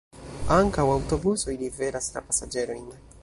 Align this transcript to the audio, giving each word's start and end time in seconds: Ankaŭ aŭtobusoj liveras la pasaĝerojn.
Ankaŭ 0.55 0.85
aŭtobusoj 0.93 1.55
liveras 1.61 2.09
la 2.17 2.25
pasaĝerojn. 2.31 2.89